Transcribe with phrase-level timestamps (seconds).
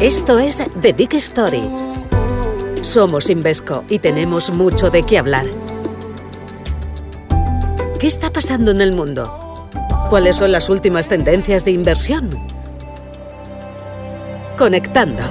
[0.00, 1.68] Esto es The Big Story.
[2.82, 5.44] Somos Invesco y tenemos mucho de qué hablar.
[7.98, 9.68] ¿Qué está pasando en el mundo?
[10.08, 12.30] ¿Cuáles son las últimas tendencias de inversión?
[14.56, 15.24] Conectando.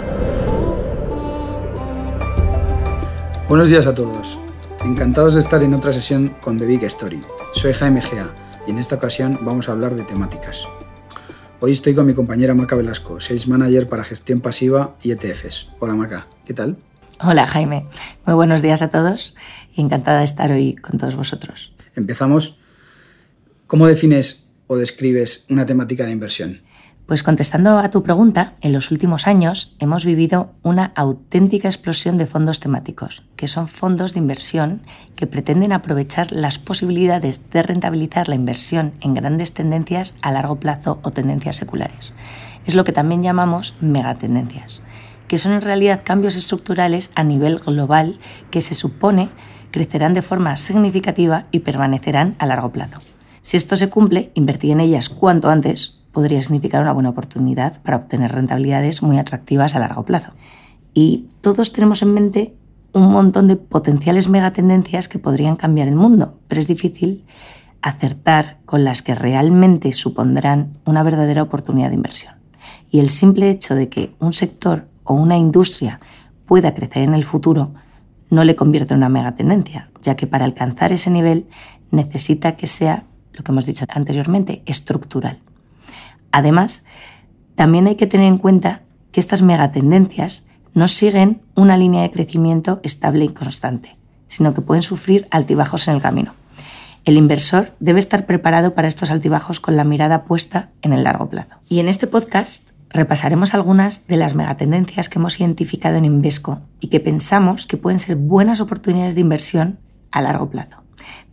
[3.47, 4.37] Buenos días a todos.
[4.83, 7.21] Encantados de estar en otra sesión con The Big Story.
[7.53, 8.35] Soy Jaime Gea
[8.67, 10.67] y en esta ocasión vamos a hablar de temáticas.
[11.59, 15.69] Hoy estoy con mi compañera Maca Velasco, Sales Manager para Gestión Pasiva y ETFs.
[15.79, 16.77] Hola Maca, ¿qué tal?
[17.19, 17.87] Hola Jaime,
[18.27, 19.35] muy buenos días a todos
[19.73, 21.73] y encantada de estar hoy con todos vosotros.
[21.95, 22.59] Empezamos.
[23.65, 26.61] ¿Cómo defines o describes una temática de inversión?
[27.07, 32.25] Pues contestando a tu pregunta, en los últimos años hemos vivido una auténtica explosión de
[32.25, 34.81] fondos temáticos, que son fondos de inversión
[35.15, 40.99] que pretenden aprovechar las posibilidades de rentabilizar la inversión en grandes tendencias a largo plazo
[41.01, 42.13] o tendencias seculares.
[42.65, 44.83] Es lo que también llamamos megatendencias,
[45.29, 48.17] que son en realidad cambios estructurales a nivel global
[48.51, 49.29] que se supone
[49.71, 52.99] crecerán de forma significativa y permanecerán a largo plazo.
[53.39, 57.97] Si esto se cumple, invertir en ellas cuanto antes podría significar una buena oportunidad para
[57.97, 60.31] obtener rentabilidades muy atractivas a largo plazo.
[60.95, 62.55] Y todos tenemos en mente
[62.91, 67.23] un montón de potenciales megatendencias que podrían cambiar el mundo, pero es difícil
[67.83, 72.33] acertar con las que realmente supondrán una verdadera oportunidad de inversión.
[72.89, 75.99] Y el simple hecho de que un sector o una industria
[76.47, 77.75] pueda crecer en el futuro
[78.31, 81.45] no le convierte en una megatendencia, ya que para alcanzar ese nivel
[81.91, 85.41] necesita que sea, lo que hemos dicho anteriormente, estructural.
[86.31, 86.83] Además,
[87.55, 92.79] también hay que tener en cuenta que estas megatendencias no siguen una línea de crecimiento
[92.83, 93.97] estable y constante,
[94.27, 96.35] sino que pueden sufrir altibajos en el camino.
[97.03, 101.29] El inversor debe estar preparado para estos altibajos con la mirada puesta en el largo
[101.29, 101.55] plazo.
[101.69, 106.89] Y en este podcast repasaremos algunas de las megatendencias que hemos identificado en Invesco y
[106.89, 109.79] que pensamos que pueden ser buenas oportunidades de inversión
[110.11, 110.83] a largo plazo.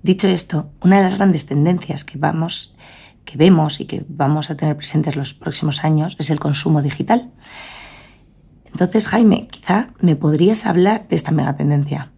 [0.03, 2.75] Dicho esto, una de las grandes tendencias que vamos
[3.37, 7.31] vemos y que vamos a tener presentes los próximos años es el consumo digital.
[8.67, 12.11] Entonces, Jaime, quizá me podrías hablar de esta megatendencia.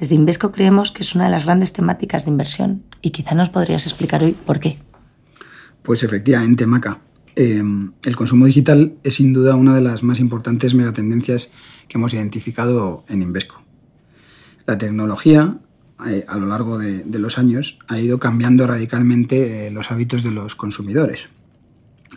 [0.00, 3.50] Desde Invesco creemos que es una de las grandes temáticas de inversión y quizá nos
[3.50, 4.78] podrías explicar hoy por qué.
[5.82, 7.00] Pues efectivamente, Maca.
[7.36, 7.62] Eh,
[8.02, 11.50] el consumo digital es sin duda una de las más importantes megatendencias
[11.88, 13.62] que hemos identificado en Invesco.
[14.66, 15.58] La tecnología
[16.06, 20.30] eh, a lo largo de, los años ha ido cambiando radicalmente eh, los hábitos de
[20.30, 21.28] los consumidores,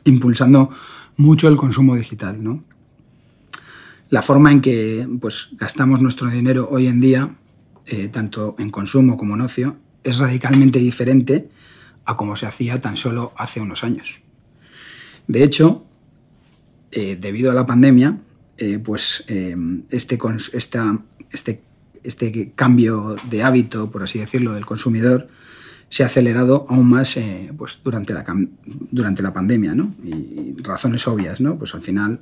[0.03, 0.69] impulsando
[1.17, 2.43] mucho el consumo digital.
[2.43, 2.63] ¿no?
[4.09, 7.35] La forma en que pues, gastamos nuestro dinero hoy en día,
[7.87, 11.49] eh, tanto en consumo como en ocio, es radicalmente diferente
[12.05, 14.19] a como se hacía tan solo hace unos años.
[15.27, 15.85] De hecho,
[16.91, 18.17] debido a la pandemia,
[18.83, 19.23] pues
[19.91, 20.19] este,
[21.31, 21.61] este
[22.03, 25.27] este cambio de hábito, por así decirlo, del consumidor
[25.91, 28.23] se ha acelerado aún más eh, pues durante, la,
[28.91, 29.93] durante la pandemia, ¿no?
[30.03, 31.57] Y, razones obvias, ¿no?
[31.57, 32.21] Pues al final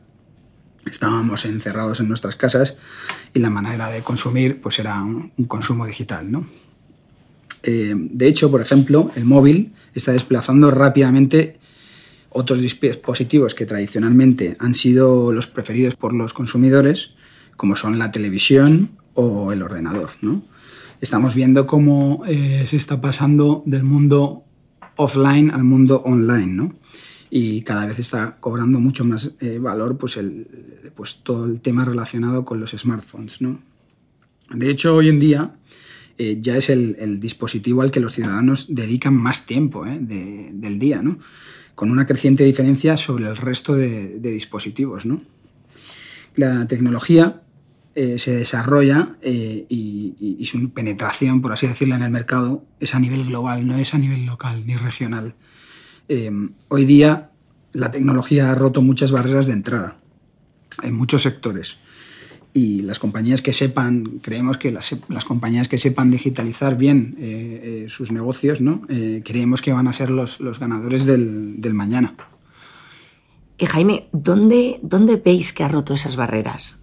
[0.88, 2.78] estábamos encerrados en nuestras casas
[3.34, 6.48] y la manera de consumir pues era un, consumo digital, ¿no?
[7.62, 11.60] Eh, de hecho, por ejemplo, el móvil está desplazando rápidamente
[12.32, 17.12] otros dispositivos que tradicionalmente han sido los preferidos por los consumidores,
[17.56, 20.12] como son la televisión o el ordenador.
[20.22, 20.44] ¿no?
[21.02, 24.44] Estamos viendo cómo eh, se está pasando del mundo
[24.96, 26.76] offline al mundo online, ¿no?
[27.30, 31.86] Y cada vez está cobrando mucho más eh, valor pues, el, pues todo el tema
[31.86, 33.62] relacionado con los smartphones, ¿no?
[34.52, 35.56] De hecho, hoy en día
[36.18, 41.20] eh, ya es el, dispositivo al que los ciudadanos dedican más tiempo del día, ¿no?
[41.76, 45.22] Con una creciente diferencia sobre el resto de, de dispositivos, ¿no?
[46.36, 47.44] La tecnología
[47.96, 53.00] eh, se desarrolla eh, y, su penetración, por así decirlo, en el mercado es a
[53.00, 55.36] nivel global, no es a nivel local ni regional.
[56.08, 56.32] Eh,
[56.70, 57.32] hoy día
[57.74, 60.00] la tecnología ha roto muchas barreras de entrada
[60.84, 61.78] en muchos sectores
[62.54, 64.96] y las compañías que sepan, creemos que las,
[65.26, 68.82] compañías que sepan digitalizar bien sus negocios, ¿no?
[69.24, 72.16] creemos que van a ser los, ganadores del, mañana.
[73.60, 76.80] Y Jaime, ¿dónde, ¿dónde veis que ha roto esas barreras?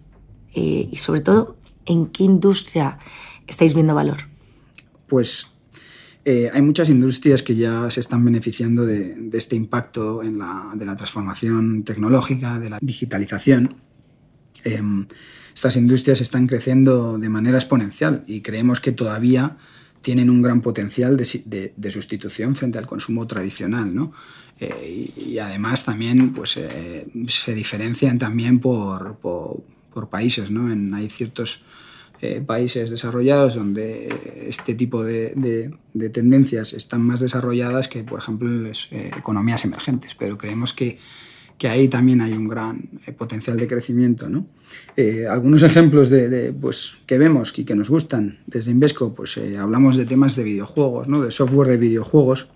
[0.57, 2.99] Eh, y sobre todo, ¿en qué industria
[3.47, 4.23] estáis viendo valor?
[5.07, 5.49] Pues
[6.25, 10.87] eh, hay muchas industrias que ya se están beneficiando de, este impacto en la, de
[10.87, 13.77] la transformación tecnológica, de la digitalización.
[14.65, 15.07] Em,
[15.55, 19.59] estas industrias están creciendo de manera exponencial y creemos que todavía
[20.01, 24.13] tienen un gran potencial de, sustitución frente al consumo tradicional, ¿no?
[24.59, 29.63] Eh, y, además también pues, eh, se diferencian también por, por,
[30.09, 30.69] países, ¿no?
[30.97, 31.65] Hay ciertos
[32.21, 34.09] eh, países desarrollados donde
[34.47, 35.33] este tipo de,
[35.93, 40.99] de, tendencias están más desarrolladas que, por ejemplo, en las economías emergentes, pero creemos que
[41.59, 44.29] que ahí también hay un gran eh, potencial de crecimiento.
[44.29, 44.47] ¿no?
[44.97, 49.57] Eh, algunos ejemplos de, pues, que vemos y que nos gustan desde Invesco, pues eh,
[49.59, 51.23] hablamos de temas de videojuegos, ¿no?
[51.23, 52.51] de software de videojuegos,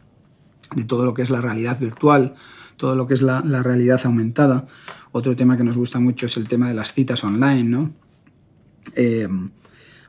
[0.75, 2.34] de todo lo que es la realidad virtual,
[2.76, 4.67] todo lo que es la, realidad aumentada.
[5.12, 7.90] Otro tema que nos gusta mucho es el tema de las citas online, ¿no?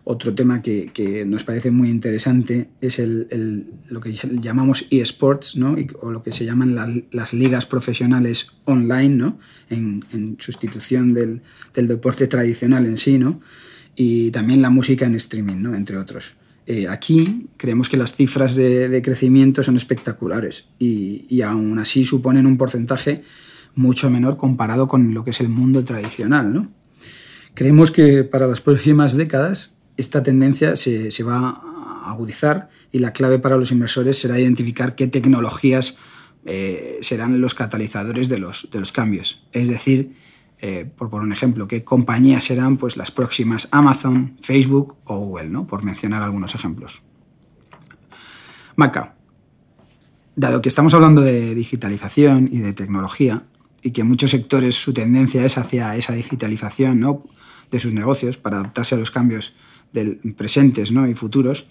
[0.04, 5.76] Otro tema que, nos parece muy interesante es el, lo que llamamos eSports, ¿no?
[6.02, 9.40] o lo que se llaman las ligas profesionales online, ¿no?
[9.70, 11.42] en, sustitución del,
[11.74, 13.42] deporte tradicional en sí, ¿no?
[13.96, 15.76] y también la música en streaming, ¿no?
[15.76, 16.36] entre otros.
[16.68, 22.58] Eh, aquí creemos que las cifras de, crecimiento son espectaculares y, aún así suponen un
[22.58, 23.24] porcentaje
[23.74, 26.70] mucho menor comparado con lo que es el mundo tradicional.
[27.54, 31.62] Creemos que para las próximas décadas esta tendencia se, va
[32.06, 35.98] a agudizar y la clave para los inversores será identificar qué tecnologías
[36.46, 39.44] eh, serán los catalizadores de los, de los cambios.
[39.52, 40.14] Es decir,
[40.62, 45.50] eh, por poner un ejemplo, qué compañías serán pues, las próximas Amazon, Facebook o Google,
[45.50, 45.66] ¿no?
[45.66, 47.02] por mencionar algunos ejemplos.
[48.76, 49.16] Maca,
[50.36, 53.44] dado que estamos hablando de digitalización y de tecnología,
[53.82, 57.24] y que en muchos sectores su tendencia es hacia esa digitalización ¿no?
[57.72, 59.56] de sus negocios para adaptarse a los cambios
[59.94, 61.08] del, presentes ¿no?
[61.08, 61.68] y futuros,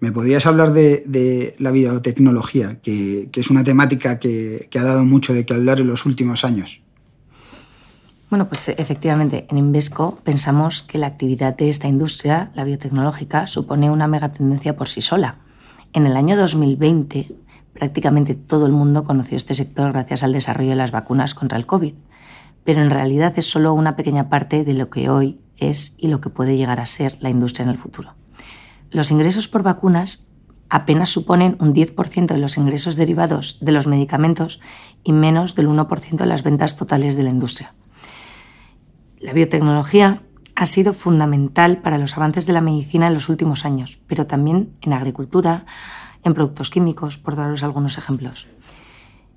[0.00, 5.46] ¿me podrías hablar de, la biotecnología, que, es una temática que, ha dado mucho de
[5.46, 6.82] qué hablar en los últimos años?
[8.30, 13.90] Bueno, pues efectivamente, en Invesco pensamos que la actividad de esta industria, la biotecnológica, supone
[13.90, 15.38] una megatendencia por sí sola.
[15.92, 17.34] En el año 2020,
[17.72, 21.66] prácticamente todo el mundo conoció este sector gracias al desarrollo de las vacunas contra el
[21.66, 21.94] COVID,
[22.62, 26.20] pero en realidad es solo una pequeña parte de lo que hoy es y lo
[26.20, 28.14] que puede llegar a ser la industria en el futuro.
[28.92, 30.28] Los ingresos por vacunas
[30.68, 34.60] apenas suponen un 10% de los ingresos derivados de los medicamentos
[35.02, 37.74] y menos del 1% de las ventas totales de la industria.
[39.20, 40.22] La biotecnología
[40.56, 44.74] ha sido fundamental para los avances de la medicina en los últimos años, pero también
[44.80, 45.66] en agricultura,
[46.24, 48.46] en productos químicos, por daros algunos ejemplos.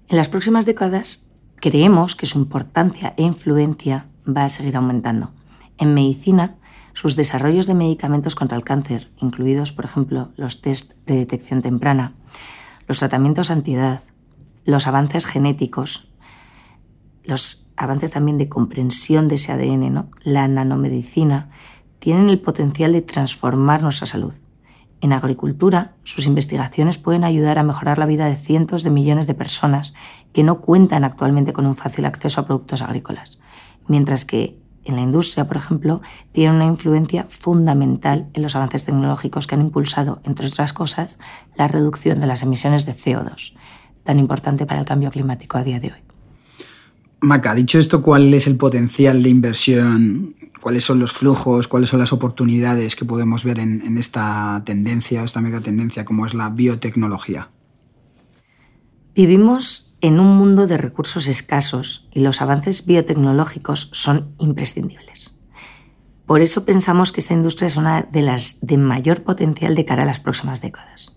[0.07, 1.27] En las próximas décadas
[1.57, 5.33] creemos que su importancia e influencia va a seguir aumentando.
[5.77, 6.55] En medicina,
[6.93, 12.13] sus desarrollos de medicamentos contra el cáncer, incluidos, por ejemplo, los test de detección temprana,
[12.87, 13.99] los tratamientos antiedad,
[14.63, 16.07] los avances genéticos,
[17.25, 21.49] los avances también de comprensión de ese ADN, la nanomedicina,
[21.99, 24.33] tienen el potencial de transformar nuestra salud.
[24.99, 29.33] En agricultura, sus investigaciones pueden ayudar a mejorar la vida de cientos de millones de
[29.33, 29.93] personas
[30.31, 33.39] que no cuentan actualmente con un fácil acceso a productos agrícolas,
[33.87, 36.01] mientras que en la industria, por ejemplo,
[36.31, 41.19] tiene una influencia fundamental en los avances tecnológicos que han impulsado, entre otras cosas,
[41.55, 43.55] la reducción de las emisiones de CO2,
[44.03, 46.12] tan importante para el cambio climático a día de hoy.
[47.23, 50.35] Maca, dicho esto, ¿cuál es el potencial de inversión?
[50.59, 51.69] ¿Cuáles son los flujos?
[51.69, 56.33] ¿Cuáles son las oportunidades que podemos ver en, en esta tendencia, esta megatendencia como es
[56.33, 57.49] la biotecnología?
[59.15, 65.35] Vivimos en un mundo de recursos escasos y los avances biotecnológicos son imprescindibles.
[66.25, 70.03] Por eso pensamos que esta industria es una de las de mayor potencial de cara
[70.03, 71.13] a las próximas décadas.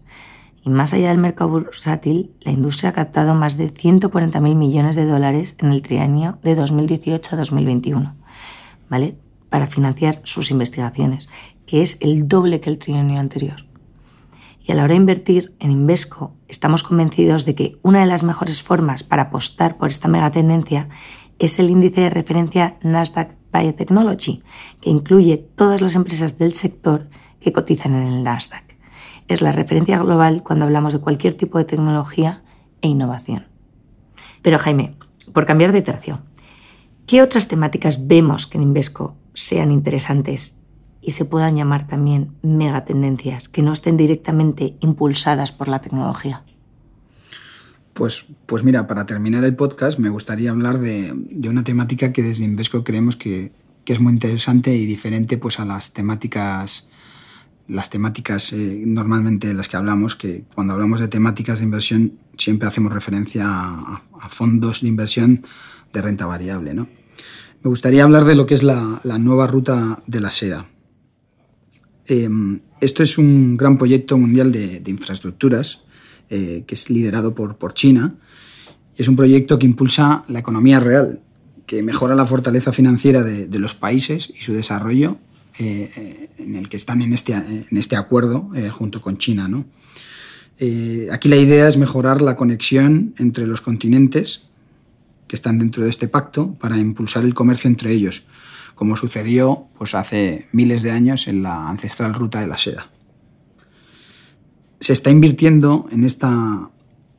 [0.66, 5.06] Y más allá del mercado bursátil, la industria ha captado más de 140.000 millones de
[5.06, 8.16] dólares en el trienio de 2018 a 2021,
[8.90, 9.16] ¿vale?
[9.48, 11.28] Para financiar sus investigaciones,
[11.66, 13.64] que es el doble que el trienio anterior.
[14.60, 18.24] Y a la hora de invertir en Invesco, estamos convencidos de que una de las
[18.24, 20.88] mejores formas para apostar por esta megatendencia
[21.38, 24.42] es el índice de referencia Nasdaq Biotechnology,
[24.80, 27.08] que incluye todas las empresas del sector
[27.38, 28.65] que cotizan en el Nasdaq.
[29.28, 32.42] Es la referencia global cuando hablamos de cualquier tipo de tecnología
[32.80, 33.46] e innovación.
[34.42, 34.96] Pero Jaime,
[35.32, 36.20] por cambiar de tercio,
[37.06, 40.56] ¿qué otras temáticas vemos que en Invesco sean interesantes
[41.02, 46.44] y se puedan llamar también megatendencias, que no estén directamente impulsadas por la tecnología?
[47.92, 51.14] Pues, pues mira, para terminar el podcast me gustaría hablar de,
[51.48, 53.52] una temática que desde Invesco creemos que,
[53.86, 56.88] es muy interesante y diferente pues, a las temáticas
[57.68, 62.18] las temáticas eh, normalmente de las que hablamos, que cuando hablamos de temáticas de inversión
[62.38, 65.44] siempre hacemos referencia a, fondos de inversión
[65.92, 66.74] de renta variable.
[66.74, 66.88] ¿no?
[67.62, 70.66] Me gustaría hablar de lo que es la, nueva ruta de la seda.
[72.06, 75.82] Em, esto es un gran proyecto mundial de, infraestructuras
[76.28, 78.16] eh, que es liderado por, por China
[78.96, 81.20] es un proyecto que impulsa la economía real,
[81.66, 85.18] que mejora la fortaleza financiera de, los países y su desarrollo
[85.58, 89.48] eh, en el que están en este, en este acuerdo eh, junto con China.
[89.48, 89.66] ¿no?
[91.12, 94.46] aquí la idea es mejorar la conexión entre los continentes
[95.26, 98.24] que están dentro de este pacto para impulsar el comercio entre ellos,
[98.74, 102.90] como sucedió pues, hace miles de años en la ancestral ruta de la seda.
[104.80, 106.70] Se está invirtiendo en, esta,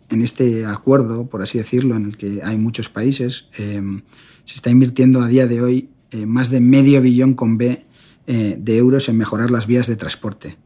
[0.10, 3.82] en este acuerdo, por así decirlo, en el que hay muchos países, eh,
[4.46, 7.86] se está invirtiendo a día de hoy eh, más de medio billón con B
[8.28, 10.58] eh, de euros en mejorar las vías de transporte,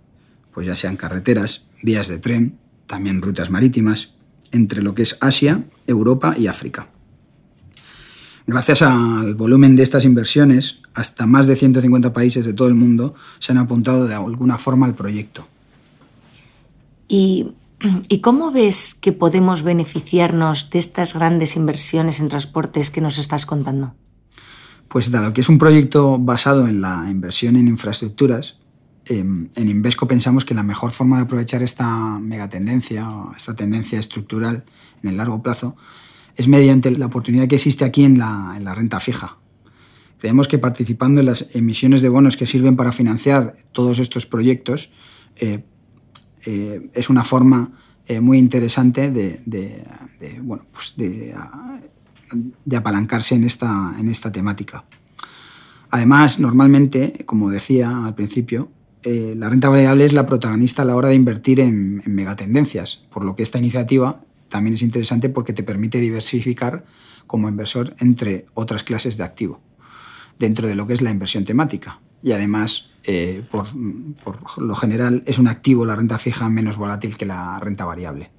[0.54, 4.12] pues ya sean carreteras, vías de tren, también rutas marítimas,
[4.52, 6.90] entre lo que es Asia, Europa y África.
[8.48, 13.16] Gracias al volumen de estas inversiones, hasta más de 150 países de todo el mundo
[13.40, 15.48] se han apuntado de alguna forma al proyecto.
[17.08, 17.54] ¿Y,
[18.22, 23.96] cómo ves que podemos beneficiarnos de estas grandes inversiones en transportes que nos estás contando?
[24.92, 28.58] Pues dado que es un proyecto basado en la inversión en infraestructuras,
[29.06, 33.08] em, en Invesco pensamos que la mejor forma de aprovechar esta megatendencia,
[33.38, 34.66] esta tendencia estructural
[35.02, 35.78] en el largo plazo,
[36.36, 39.38] es mediante la oportunidad que existe aquí en la, renta fija.
[40.18, 44.92] Creemos que participando en las emisiones de bonos que sirven para financiar todos estos proyectos
[45.38, 45.64] eh,
[46.46, 49.42] eh, es una forma eh, muy interesante de,
[50.42, 51.34] bueno, pues de,
[52.76, 54.86] apalancarse en esta, en esta temática.
[55.90, 58.72] Además, normalmente, como decía al principio,
[59.04, 63.26] la renta variable es la protagonista a la hora de invertir en, en megatendencias, por
[63.26, 66.86] lo que esta iniciativa también es interesante porque te permite diversificar
[67.28, 69.62] como inversor entre otras clases de activo
[70.42, 72.02] dentro de lo que es la inversión temática.
[72.22, 73.68] Y además, eh, por,
[74.58, 78.32] lo general, es un activo la renta fija menos volátil que la renta variable.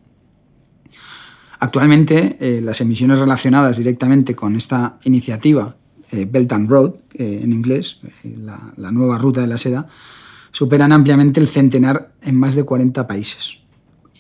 [1.63, 5.77] Actualmente, eh, las emisiones relacionadas directamente con esta iniciativa,
[6.11, 9.87] eh, Belt and Road, en inglés, la, nueva ruta de la seda,
[10.51, 13.59] superan ampliamente el centenar en más de 40 países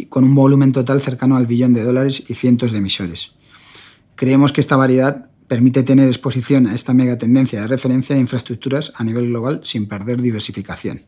[0.08, 3.32] con un volumen total cercano al billón de dólares y cientos de emisores.
[4.14, 9.02] Creemos que esta variedad permite tener exposición a esta megatendencia de referencia de infraestructuras a
[9.02, 11.02] nivel global sin perder diversificación.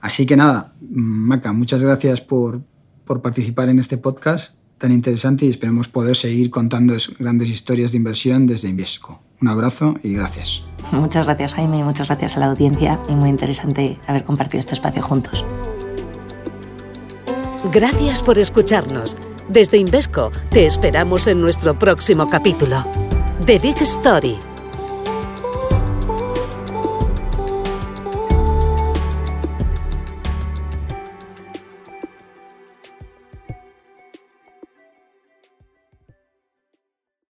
[0.00, 2.62] Así que nada, Maca, muchas gracias por,
[3.04, 7.98] por participar en este podcast tan interesante y esperemos poder seguir contando grandes historias de
[7.98, 9.20] inversión desde Invesco.
[9.40, 10.62] Un abrazo y gracias.
[10.92, 14.74] Muchas gracias Jaime y muchas gracias a la audiencia y muy interesante haber compartido este
[14.74, 15.44] espacio juntos.
[17.72, 19.16] Gracias por escucharnos.
[19.48, 22.84] Desde Invesco te esperamos en nuestro próximo capítulo.
[23.44, 24.38] The Big Story